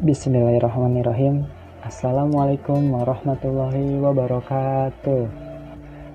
[0.00, 1.44] Bismillahirrahmanirrahim.
[1.84, 5.28] Assalamualaikum warahmatullahi wabarakatuh.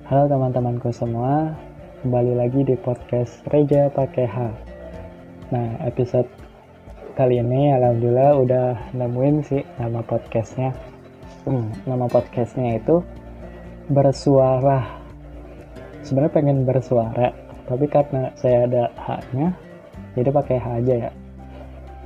[0.10, 1.54] Halo teman-temanku semua,
[2.02, 4.38] kembali lagi di podcast Reja Pakai H.
[5.54, 6.26] Nah, episode
[7.14, 8.68] kali ini alhamdulillah udah
[8.98, 10.74] nemuin sih nama podcastnya.
[11.46, 13.06] Hmm, nama podcastnya itu
[13.94, 14.98] bersuara.
[16.02, 17.38] Sebenarnya pengen bersuara,
[17.70, 19.54] tapi karena saya ada haknya,
[20.18, 21.12] jadi pakai H aja ya.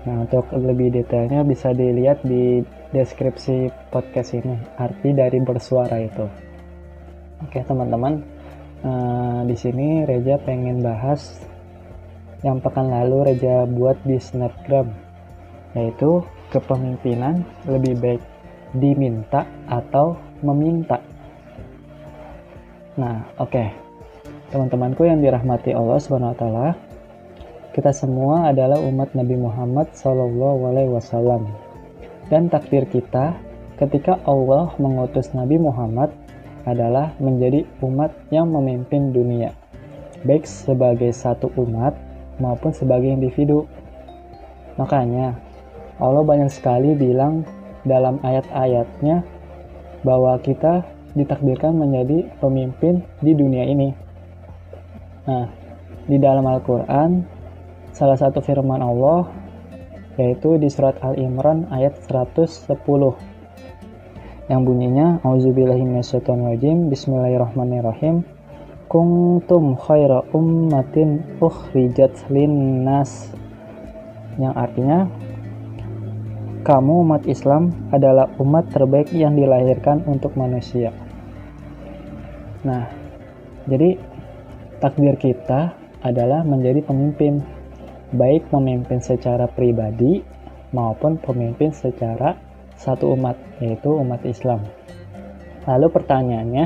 [0.07, 2.63] Nah, untuk lebih detailnya bisa dilihat di
[2.95, 6.23] deskripsi podcast ini, arti dari bersuara itu.
[7.43, 8.23] Oke, teman-teman,
[8.83, 11.43] uh, di sini Reja pengen bahas
[12.47, 14.87] yang pekan lalu Reja buat di Snapgram,
[15.75, 16.23] yaitu
[16.55, 18.23] kepemimpinan lebih baik
[18.71, 21.03] diminta atau meminta.
[22.95, 23.51] Nah, oke.
[23.51, 23.67] Okay.
[24.49, 26.01] Teman-temanku yang dirahmati Allah
[26.33, 26.73] taala,
[27.79, 31.47] kita semua adalah umat Nabi Muhammad Wasallam.
[32.27, 33.39] Dan takdir kita
[33.79, 36.11] ketika Allah mengutus Nabi Muhammad
[36.67, 39.55] adalah menjadi umat yang memimpin dunia,
[40.27, 41.95] baik sebagai satu umat
[42.43, 43.63] maupun sebagai individu.
[44.75, 45.39] Makanya
[46.03, 47.47] Allah banyak sekali bilang
[47.87, 49.23] dalam ayat-ayatnya
[50.03, 50.83] bahwa kita
[51.15, 53.95] ditakdirkan menjadi pemimpin di dunia ini.
[55.31, 55.47] Nah,
[56.11, 57.38] di dalam Al-Quran
[57.99, 59.27] salah satu firman Allah
[60.15, 62.71] yaitu di surat Al-Imran ayat 110
[64.47, 68.23] yang bunyinya Auzubillahiminasyaitonirrajim Bismillahirrahmanirrahim.
[68.87, 73.35] Kuntum khaira ummatin ukhrijat linnas.
[74.39, 74.99] Yang artinya
[76.63, 80.95] kamu umat Islam adalah umat terbaik yang dilahirkan untuk manusia.
[82.63, 82.87] Nah,
[83.67, 83.99] jadi
[84.79, 87.58] takdir kita adalah menjadi pemimpin
[88.09, 90.25] baik pemimpin secara pribadi
[90.73, 92.37] maupun pemimpin secara
[92.79, 94.63] satu umat, yaitu umat Islam.
[95.67, 96.65] Lalu pertanyaannya,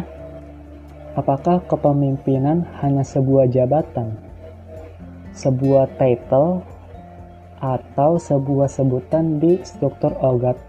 [1.17, 4.15] apakah kepemimpinan hanya sebuah jabatan,
[5.33, 6.61] sebuah title,
[7.63, 10.13] atau sebuah sebutan di struktur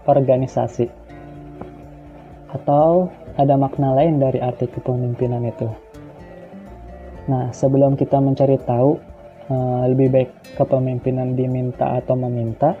[0.07, 0.87] organisasi?
[2.51, 5.67] Atau ada makna lain dari arti kepemimpinan itu?
[7.27, 9.14] Nah, sebelum kita mencari tahu
[9.49, 12.73] uh, lebih baik kepemimpinan diminta atau meminta,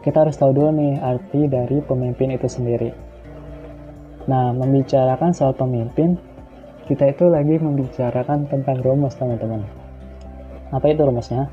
[0.00, 2.90] kita harus tahu dulu nih arti dari pemimpin itu sendiri.
[4.28, 6.16] Nah, membicarakan soal pemimpin,
[6.88, 9.64] kita itu lagi membicarakan tentang rumus, teman-teman.
[10.70, 11.50] Apa itu rumusnya?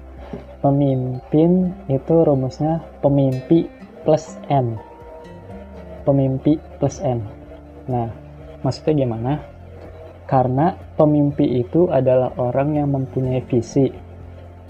[0.59, 3.67] Pemimpin itu rumusnya pemimpi
[4.03, 4.77] plus N.
[6.03, 7.23] Pemimpi plus N.
[7.87, 8.07] Nah,
[8.63, 9.33] maksudnya gimana?
[10.27, 13.87] Karena pemimpi itu adalah orang yang mempunyai visi,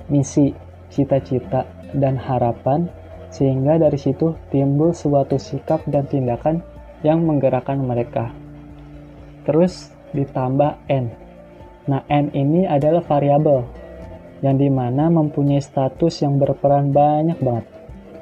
[0.07, 0.51] misi,
[0.91, 2.87] cita-cita, dan harapan,
[3.31, 6.63] sehingga dari situ timbul suatu sikap dan tindakan
[7.03, 8.31] yang menggerakkan mereka.
[9.45, 11.05] Terus ditambah N.
[11.87, 13.63] Nah, N ini adalah variabel
[14.43, 17.65] yang di mana mempunyai status yang berperan banyak banget.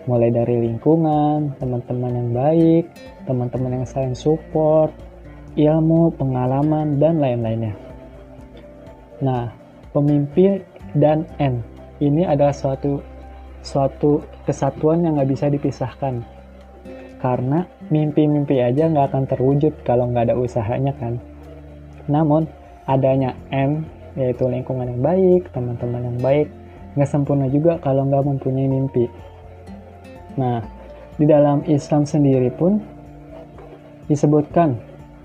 [0.06, 2.84] Mulai dari lingkungan, teman-teman yang baik,
[3.26, 4.94] teman-teman yang saling support,
[5.58, 7.74] ilmu, pengalaman, dan lain-lainnya.
[9.26, 9.50] Nah,
[9.90, 10.62] pemimpin
[10.94, 13.00] dan N ini adalah suatu
[13.66, 16.22] suatu kesatuan yang nggak bisa dipisahkan.
[17.18, 21.18] Karena mimpi-mimpi aja nggak akan terwujud kalau nggak ada usahanya kan?
[22.06, 22.46] Namun
[22.86, 23.86] adanya M
[24.16, 26.48] yaitu lingkungan yang baik teman-teman yang baik
[26.96, 29.10] nggak sempurna juga kalau nggak mempunyai mimpi.
[30.40, 30.64] Nah
[31.16, 32.80] di dalam Islam sendiri pun
[34.08, 34.78] disebutkan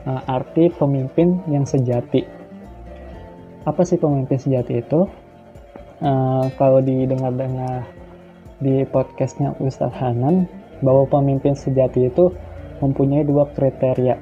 [0.09, 2.25] uh, arti pemimpin yang sejati.
[3.69, 5.05] Apa sih pemimpin sejati itu
[6.01, 7.87] uh, kalau didengar-dengar
[8.61, 10.45] di podcastnya Ustadz Hanan
[10.85, 12.33] bahwa pemimpin sejati itu
[12.81, 14.17] mempunyai dua kriteria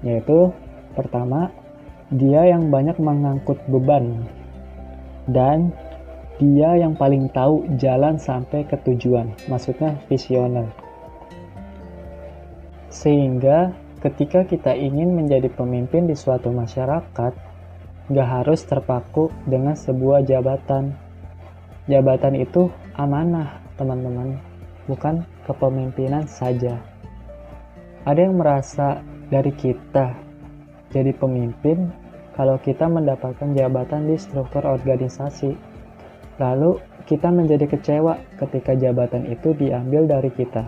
[0.00, 0.52] yaitu
[0.96, 1.52] pertama
[2.08, 4.24] dia yang banyak mengangkut beban
[5.28, 5.72] dan
[6.40, 10.66] dia yang paling tahu jalan sampai ke tujuan maksudnya visioner.
[12.88, 17.32] Sehingga ketika kita ingin menjadi pemimpin di suatu masyarakat
[18.10, 20.96] gak harus terpaku dengan sebuah jabatan
[21.90, 24.38] Jabatan itu amanah, teman-teman,
[24.86, 26.78] bukan kepemimpinan saja.
[28.06, 30.14] Ada yang merasa dari kita
[30.94, 31.90] jadi pemimpin
[32.34, 35.54] kalau kita mendapatkan jabatan di struktur organisasi.
[36.38, 36.78] Lalu
[37.10, 40.66] kita menjadi kecewa ketika jabatan itu diambil dari kita.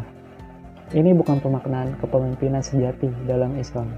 [0.93, 3.89] Ini bukan pemaknaan kepemimpinan sejati dalam Islam.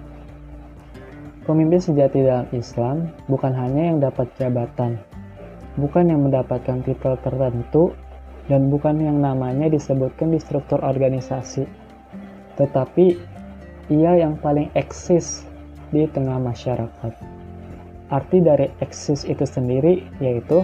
[1.45, 4.97] Pemimpin sejati dalam Islam bukan hanya yang dapat jabatan,
[5.75, 7.95] bukan yang mendapatkan titel tertentu
[8.47, 11.87] dan bukan yang namanya disebutkan di struktur organisasi.
[12.55, 13.19] tetapi
[13.91, 15.43] ia yang paling eksis
[15.91, 17.13] di tengah masyarakat.
[18.15, 20.63] Arti dari eksis itu sendiri yaitu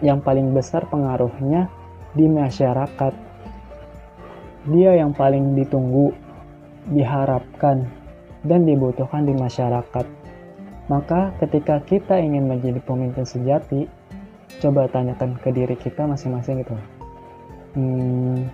[0.00, 1.68] yang paling besar pengaruhnya
[2.16, 3.12] di masyarakat.
[4.64, 6.16] Dia yang paling ditunggu,
[6.88, 7.84] diharapkan,
[8.44, 10.06] dan dibutuhkan di masyarakat.
[10.88, 13.88] Maka ketika kita ingin menjadi pemimpin sejati,
[14.62, 16.74] coba tanyakan ke diri kita masing-masing gitu.
[17.74, 18.50] Hmm,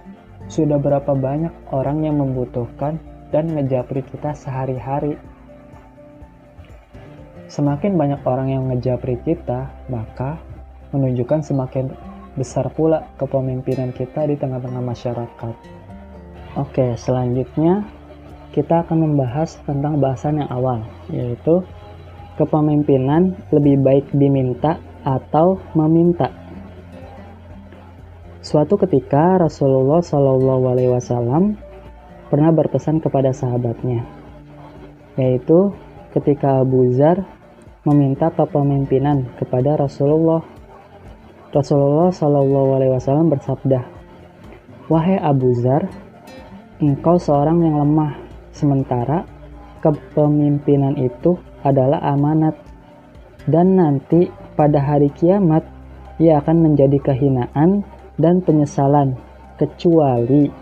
[0.48, 2.96] sudah berapa banyak orang yang membutuhkan
[3.30, 5.20] dan ngejapri kita sehari-hari?
[7.50, 10.38] Semakin banyak orang yang ngejapri kita, maka
[10.94, 11.90] menunjukkan semakin
[12.38, 15.54] besar pula kepemimpinan kita di tengah-tengah masyarakat.
[16.58, 17.86] Oke, selanjutnya
[18.50, 21.62] kita akan membahas tentang bahasan yang awal, yaitu
[22.34, 26.32] kepemimpinan lebih baik diminta atau meminta.
[28.40, 31.60] Suatu ketika Rasulullah Shallallahu Alaihi Wasallam
[32.32, 34.06] pernah berpesan kepada sahabatnya,
[35.20, 35.76] yaitu
[36.16, 37.20] ketika Abu Zar
[37.84, 40.40] meminta kepemimpinan kepada Rasulullah.
[41.50, 43.82] Rasulullah Shallallahu Alaihi Wasallam bersabda,
[44.86, 45.90] wahai Abu Zar,
[46.78, 48.14] engkau seorang yang lemah,
[48.54, 49.26] sementara
[49.82, 51.36] kepemimpinan itu
[51.66, 52.54] adalah amanat,
[53.50, 54.30] dan nanti
[54.60, 55.64] pada hari kiamat
[56.20, 57.80] ia akan menjadi kehinaan
[58.20, 59.16] dan penyesalan,
[59.56, 60.52] kecuali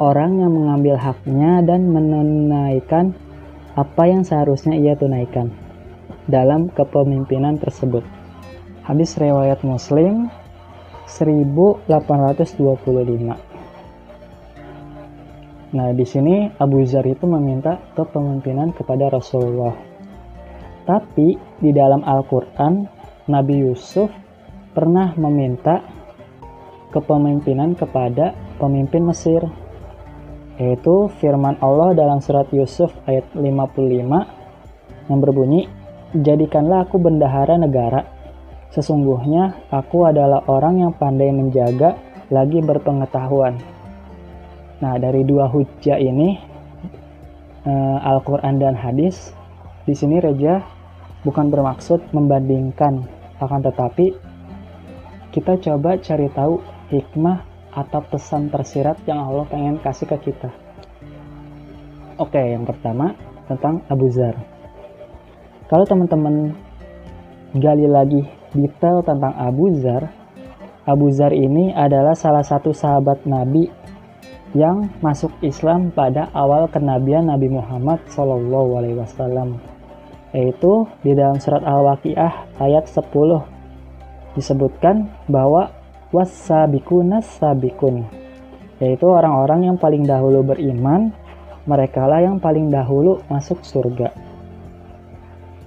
[0.00, 3.12] orang yang mengambil haknya dan menunaikan
[3.76, 5.52] apa yang seharusnya ia tunaikan
[6.24, 8.00] dalam kepemimpinan tersebut.
[8.88, 10.32] Hadis riwayat Muslim
[11.04, 12.56] 1825.
[15.76, 19.76] Nah, di sini Abu Zar itu meminta kepemimpinan kepada Rasulullah.
[20.88, 24.10] Tapi di dalam Al-Qur'an Nabi Yusuf
[24.72, 25.84] pernah meminta
[26.90, 29.42] kepemimpinan kepada pemimpin Mesir
[30.60, 35.66] yaitu firman Allah dalam surat Yusuf ayat 55 yang berbunyi
[36.12, 38.04] Jadikanlah aku bendahara negara.
[38.68, 41.96] Sesungguhnya aku adalah orang yang pandai menjaga
[42.28, 43.56] lagi berpengetahuan.
[44.84, 46.36] Nah, dari dua hujah ini
[47.64, 49.32] uh, Al-Qur'an dan hadis
[49.88, 50.60] di sini Reja
[51.22, 53.06] bukan bermaksud membandingkan
[53.38, 54.14] akan tetapi
[55.32, 56.60] kita coba cari tahu
[56.92, 57.42] hikmah
[57.72, 60.52] atau pesan tersirat yang Allah pengen kasih ke kita.
[62.20, 63.16] Oke, yang pertama
[63.48, 64.36] tentang Abu Zar.
[65.72, 66.52] Kalau teman-teman
[67.56, 70.12] gali lagi detail tentang Abu Zar,
[70.84, 73.72] Abu Zar ini adalah salah satu sahabat Nabi
[74.52, 79.56] yang masuk Islam pada awal kenabian Nabi Muhammad Wasallam,
[80.32, 83.12] yaitu di dalam surat Al-Waqiah ayat 10
[84.36, 85.68] disebutkan bahwa
[86.12, 88.08] wasabikunas sabikun
[88.80, 91.12] yaitu orang-orang yang paling dahulu beriman
[91.62, 94.10] mereka lah yang paling dahulu masuk surga.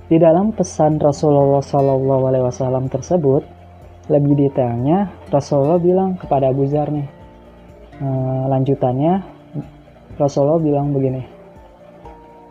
[0.06, 3.41] Di dalam pesan Rasulullah Shallallahu Alaihi Wasallam tersebut,
[4.12, 7.07] lebih detailnya Rasulullah bilang kepada Abu Zar nih,
[7.97, 8.07] e,
[8.51, 9.13] lanjutannya
[10.19, 11.23] Rasulullah bilang begini,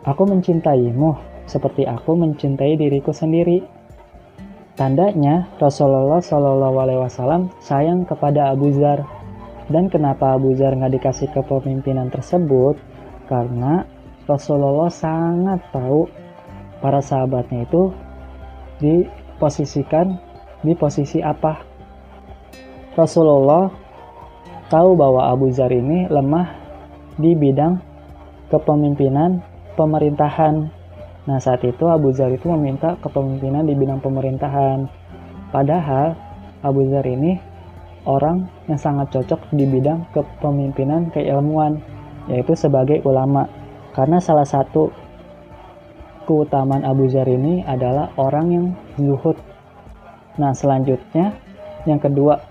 [0.03, 3.63] Aku mencintaimu seperti aku mencintai diriku sendiri.
[4.75, 9.07] Tandanya Rasulullah Shallallahu Alaihi Wasallam sayang kepada Abu Zar.
[9.71, 12.77] Dan kenapa Abu Zar nggak dikasih kepemimpinan tersebut?
[13.25, 13.87] Karena
[14.27, 16.05] Rasulullah sangat tahu
[16.83, 17.89] para sahabatnya itu
[18.83, 20.19] diposisikan
[20.61, 21.61] di posisi apa.
[22.99, 23.71] Rasulullah
[24.67, 26.51] tahu bahwa Abu Zar ini lemah
[27.15, 27.79] di bidang
[28.51, 29.39] kepemimpinan
[29.79, 30.74] pemerintahan.
[31.25, 34.85] Nah saat itu Abu Zar itu meminta kepemimpinan di bidang pemerintahan.
[35.49, 36.13] Padahal
[36.61, 37.37] Abu Zar ini
[38.05, 41.81] orang yang sangat cocok di bidang kepemimpinan keilmuan,
[42.29, 43.49] yaitu sebagai ulama.
[43.97, 44.93] Karena salah satu
[46.29, 48.65] keutamaan Abu Zar ini adalah orang yang
[48.97, 49.37] zuhud.
[50.35, 51.37] Nah, selanjutnya
[51.85, 52.41] yang kedua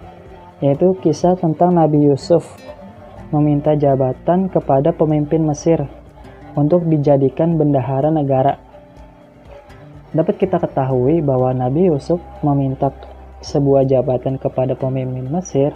[0.63, 2.47] yaitu kisah tentang Nabi Yusuf
[3.29, 5.85] meminta jabatan kepada pemimpin Mesir
[6.57, 8.64] untuk dijadikan bendahara negara.
[10.15, 12.95] Dapat kita ketahui bahwa Nabi Yusuf meminta
[13.43, 15.75] sebuah jabatan kepada pemimpin Mesir,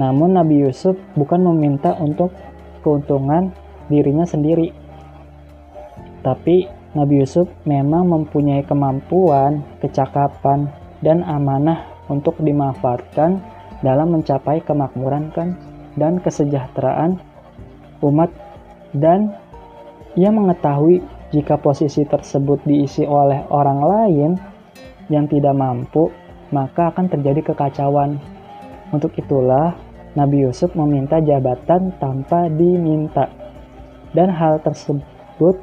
[0.00, 2.32] namun Nabi Yusuf bukan meminta untuk
[2.80, 3.52] keuntungan
[3.92, 4.72] dirinya sendiri,
[6.24, 10.72] tapi Nabi Yusuf memang mempunyai kemampuan, kecakapan,
[11.04, 13.38] dan amanah untuk dimanfaatkan
[13.80, 15.54] dalam mencapai kemakmuran kan
[15.94, 17.20] dan kesejahteraan
[18.02, 18.32] umat.
[18.90, 19.30] Dan
[20.18, 20.98] ia mengetahui
[21.30, 24.30] jika posisi tersebut diisi oleh orang lain
[25.10, 26.10] yang tidak mampu
[26.50, 28.18] maka akan terjadi kekacauan.
[28.90, 29.78] Untuk itulah
[30.18, 33.30] Nabi Yusuf meminta jabatan tanpa diminta.
[34.10, 35.54] dan hal tersebut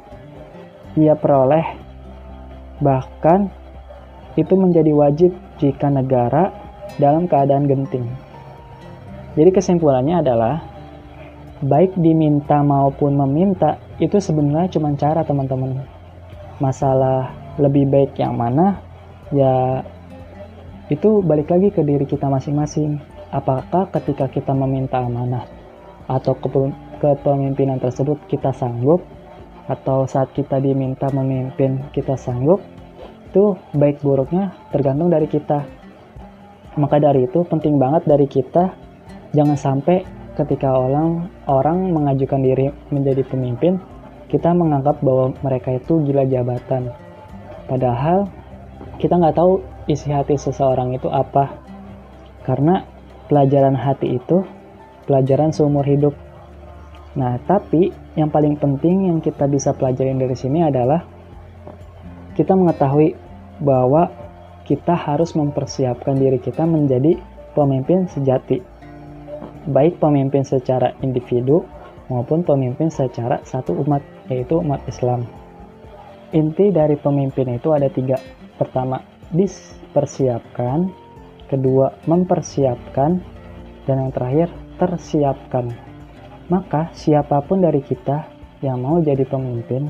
[0.96, 1.76] ia peroleh
[2.80, 3.52] bahkan
[4.40, 6.48] itu menjadi wajib jika negara
[6.96, 8.08] dalam keadaan genting.
[9.36, 10.64] Jadi kesimpulannya adalah
[11.64, 15.82] baik diminta maupun meminta itu sebenarnya cuma cara teman-teman.
[16.62, 18.78] Masalah lebih baik yang mana
[19.34, 19.82] ya
[20.88, 22.98] itu balik lagi ke diri kita masing-masing.
[23.28, 25.44] Apakah ketika kita meminta amanah
[26.08, 26.32] atau
[27.02, 29.04] kepemimpinan tersebut kita sanggup
[29.68, 32.64] atau saat kita diminta memimpin kita sanggup
[33.28, 35.68] itu baik buruknya tergantung dari kita
[36.80, 38.72] maka dari itu penting banget dari kita
[39.36, 43.82] jangan sampai ketika orang orang mengajukan diri menjadi pemimpin
[44.28, 46.92] kita menganggap bahwa mereka itu gila jabatan.
[47.64, 48.28] Padahal
[49.00, 51.56] kita nggak tahu isi hati seseorang itu apa.
[52.44, 52.84] Karena
[53.28, 54.44] pelajaran hati itu
[55.08, 56.12] pelajaran seumur hidup.
[57.16, 61.02] Nah, tapi yang paling penting yang kita bisa pelajarin dari sini adalah
[62.36, 63.16] kita mengetahui
[63.58, 64.12] bahwa
[64.68, 67.16] kita harus mempersiapkan diri kita menjadi
[67.56, 68.60] pemimpin sejati.
[69.68, 71.68] Baik pemimpin secara individu
[72.08, 74.00] maupun pemimpin secara satu umat,
[74.32, 75.28] yaitu umat Islam.
[76.32, 78.16] Inti dari pemimpin itu ada tiga.
[78.56, 80.88] Pertama, dipersiapkan.
[81.52, 83.20] Kedua, mempersiapkan.
[83.84, 84.48] Dan yang terakhir,
[84.80, 85.68] tersiapkan.
[86.48, 88.24] Maka siapa pun dari kita
[88.64, 89.88] yang mau jadi pemimpin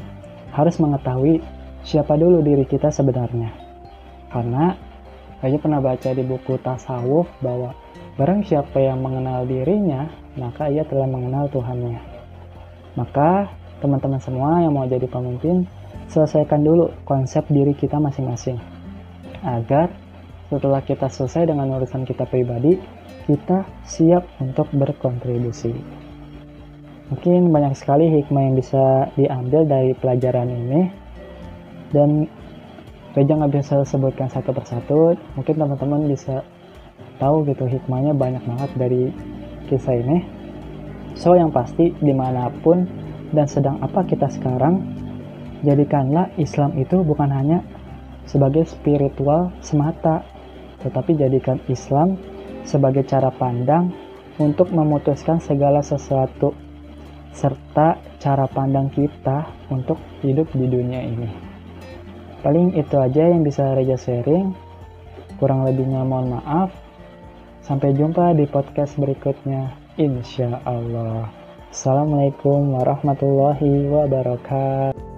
[0.51, 1.39] harus mengetahui
[1.87, 3.55] siapa dulu diri kita sebenarnya.
[4.31, 4.75] Karena
[5.39, 7.71] saya pernah baca di buku tasawuf bahwa
[8.19, 12.03] barang siapa yang mengenal dirinya, maka ia telah mengenal Tuhannya.
[12.99, 13.47] Maka
[13.79, 15.63] teman-teman semua yang mau jadi pemimpin,
[16.11, 18.59] selesaikan dulu konsep diri kita masing-masing.
[19.47, 19.95] Agar
[20.51, 22.75] setelah kita selesai dengan urusan kita pribadi,
[23.31, 25.71] kita siap untuk berkontribusi.
[27.15, 30.83] Mungkin banyak sekali hikmah yang bisa diambil dari pelajaran ini
[31.95, 32.29] dan
[33.17, 35.17] Reja nggak bisa sebutkan satu persatu.
[35.35, 36.45] Mungkin teman-teman bisa
[37.19, 39.03] tahu gitu hikmahnya banyak banget dari
[39.69, 40.19] kisah ini.
[41.19, 42.87] So yang pasti di mana pun
[43.35, 44.81] dan sedang apa kita sekarang,
[45.67, 47.59] jadikanlah Islam itu bukan hanya
[48.25, 50.25] sebagai spiritual semata,
[50.81, 52.17] tetapi jadikan Islam
[52.63, 53.91] sebagai cara pandang
[54.39, 56.55] untuk memutuskan segala sesuatu
[57.35, 61.31] serta cara pandang kita untuk hidup di dunia ini.
[62.39, 64.55] Paling itu aja yang bisa Reja sharing.
[65.43, 66.71] Kurang lebihnya mohon maaf.
[67.69, 69.77] Sampai jumpa di podcast berikutnya.
[70.01, 71.29] Insya Allah.
[71.69, 75.18] Assalamualaikum warahmatullahi wabarakatuh.